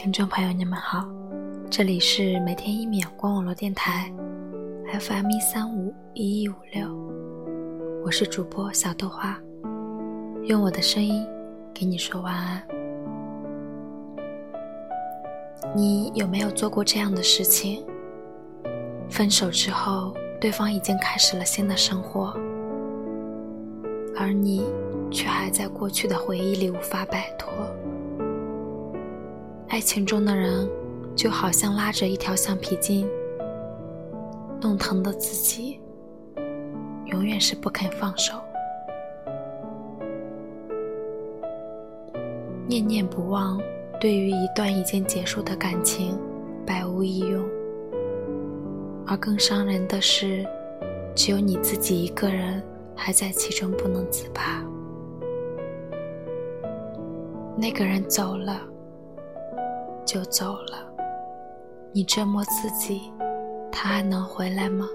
[0.00, 1.04] 听众朋友，你们好，
[1.68, 4.08] 这里是每天一秒光网络电台
[5.00, 6.88] ，FM 一三五一一五六，
[8.04, 9.36] 我是主播小豆花，
[10.44, 11.26] 用我的声音
[11.74, 12.62] 给你说晚安。
[15.74, 17.84] 你有没有做过这样的事情？
[19.10, 22.38] 分手之后，对方已经开始了新的生活，
[24.16, 24.64] 而你
[25.10, 27.50] 却还在过去的回忆里无法摆脱。
[29.68, 30.66] 爱情中的人，
[31.14, 33.06] 就好像拉着一条橡皮筋，
[34.62, 35.78] 弄疼的自己，
[37.04, 38.32] 永远是不肯放手。
[42.66, 43.60] 念念不忘，
[44.00, 46.18] 对于一段已经结束的感情，
[46.64, 47.44] 百无一用。
[49.06, 50.46] 而更伤人的是，
[51.14, 52.62] 只有你自己一个人
[52.96, 54.64] 还在其中不能自拔。
[57.54, 58.62] 那个人走了。
[60.08, 60.90] 就走了，
[61.92, 63.12] 你折磨自己，
[63.70, 64.88] 他还能回来吗？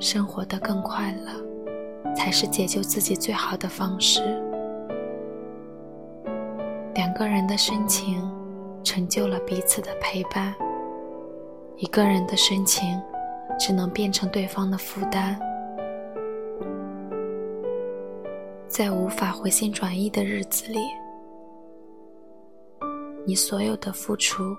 [0.00, 4.20] 生活的更快乐，才是解救自己最好的方式。
[6.96, 8.28] 两个人的深情，
[8.82, 10.52] 成就了彼此的陪伴；
[11.76, 13.00] 一个人的深情，
[13.60, 15.38] 只能变成对方的负担。
[18.66, 20.80] 在无法回心转意的日子里。
[23.26, 24.54] 你所有的付出，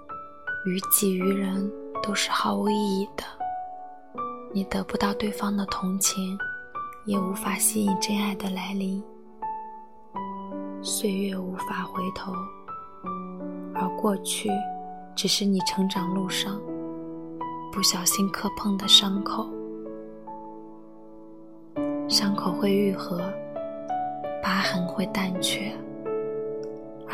[0.66, 1.72] 于己于人
[2.02, 3.24] 都是毫无意义的。
[4.52, 6.36] 你得不到对方的同情，
[7.06, 9.04] 也无法吸引真爱的来临。
[10.82, 12.34] 岁月无法回头，
[13.76, 14.50] 而过去，
[15.16, 16.60] 只是你成长路上
[17.72, 19.48] 不小心磕碰的伤口。
[22.08, 23.22] 伤口会愈合，
[24.42, 25.72] 疤痕会淡却。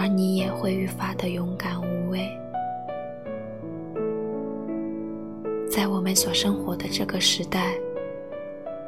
[0.01, 2.27] 而你也会愈发的勇敢无畏。
[5.69, 7.75] 在我们所生活的这个时代，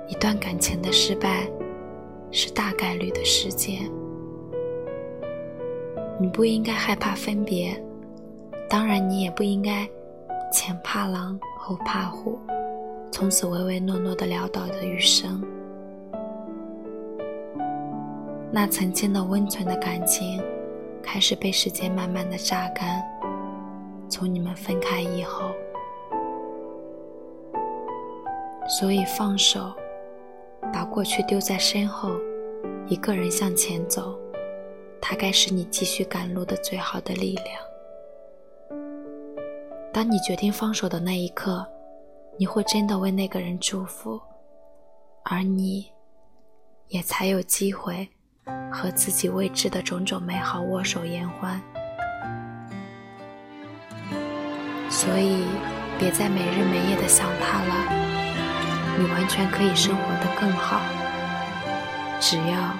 [0.08, 1.48] 一段感情的失败
[2.32, 3.84] 是大概率的事件。
[6.20, 7.80] 你不应该害怕分别，
[8.68, 9.88] 当然你也不应该
[10.52, 12.40] 前怕狼后怕虎，
[13.12, 15.40] 从此唯唯诺诺的潦倒的余生。
[18.52, 20.42] 那曾经的温存的感情。
[21.04, 23.04] 开始被时间慢慢的榨干。
[24.10, 25.52] 从你们分开以后，
[28.80, 29.74] 所以放手，
[30.72, 32.12] 把过去丢在身后，
[32.88, 34.18] 一个人向前走，
[35.02, 37.48] 它该是你继续赶路的最好的力量。
[39.92, 41.68] 当你决定放手的那一刻，
[42.38, 44.20] 你会真的为那个人祝福，
[45.24, 45.92] 而你，
[46.88, 48.08] 也才有机会。
[48.74, 51.62] 和自己未知的种种美好握手言欢，
[54.90, 55.46] 所以
[56.00, 57.76] 别再没日没夜的想他了。
[58.98, 60.82] 你完全可以生活的更好，
[62.20, 62.74] 只要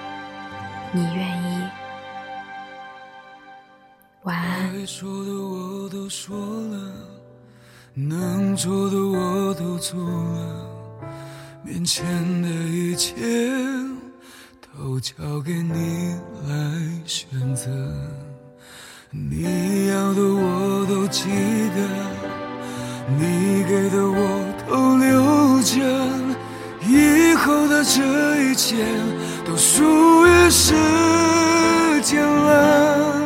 [0.90, 1.62] 你愿意。
[4.24, 4.64] 晚安。
[7.96, 10.66] 能做的我都做了，
[11.62, 12.04] 面前
[12.42, 13.14] 的一切。
[14.76, 15.14] 都交
[15.44, 16.16] 给你
[16.48, 16.52] 来
[17.06, 17.70] 选择，
[19.10, 21.28] 你要的我都记
[21.76, 21.78] 得，
[23.16, 25.78] 你给的我都留着，
[26.88, 28.84] 以后的这一切
[29.46, 30.74] 都属于时
[32.02, 33.22] 间了。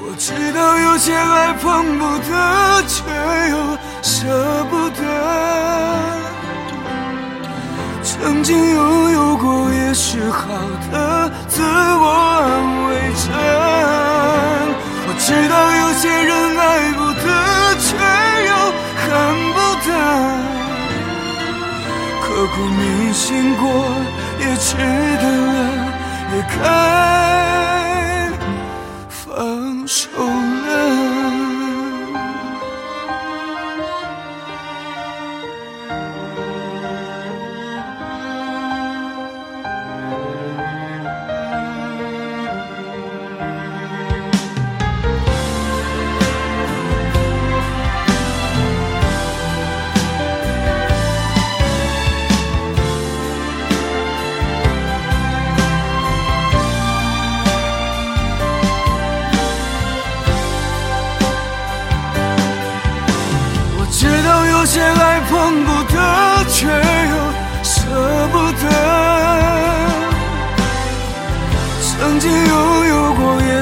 [0.00, 3.04] 我知道有些爱碰不得，却
[3.50, 3.56] 又
[4.02, 6.27] 舍不得。
[8.02, 10.48] 曾经拥有过也是好
[10.90, 13.26] 的，自我安慰着。
[15.06, 17.24] 我知道有些人爱不得，
[17.84, 17.86] 却
[18.48, 18.50] 又
[19.02, 19.06] 恨
[19.54, 19.56] 不
[19.86, 19.88] 得。
[22.22, 22.80] 刻骨铭
[23.12, 23.26] 心
[23.56, 23.62] 过
[24.40, 24.66] 也值
[25.22, 25.56] 得了，
[26.34, 26.56] 也该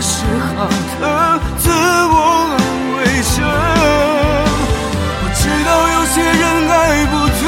[0.09, 0.69] 是好
[1.01, 1.03] 的
[1.59, 2.15] 自我
[2.53, 2.57] 安
[2.95, 2.99] 慰
[3.35, 3.37] 着
[5.21, 6.73] 我知道有些人爱
[7.11, 7.43] 不得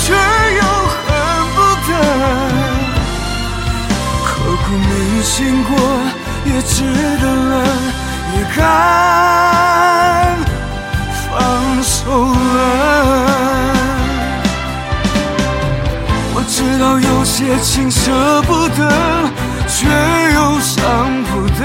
[0.00, 0.02] 却
[0.56, 0.60] 又
[0.96, 0.98] 恨
[1.54, 1.90] 不得。
[4.24, 4.28] 刻
[4.64, 4.90] 骨铭
[5.22, 5.30] 心
[5.64, 5.70] 过
[6.46, 6.74] 也值
[7.20, 7.52] 得了
[8.34, 8.58] 也该
[11.28, 11.30] 放
[11.82, 11.94] 手
[12.24, 13.79] 了。
[16.52, 18.90] 直到有些情舍不得，
[19.68, 19.86] 却
[20.34, 21.62] 又伤不得。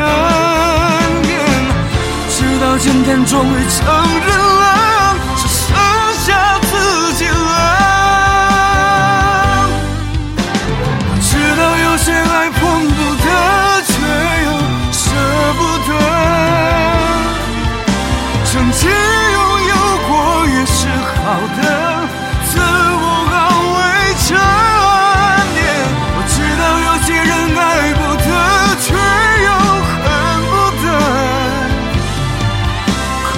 [2.29, 3.83] 直到今天终于承
[4.27, 4.84] 认了，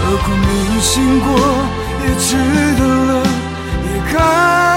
[0.07, 1.27] 刻骨铭心过
[2.01, 2.38] 也值
[2.80, 3.12] 得了？
[3.83, 4.76] 也该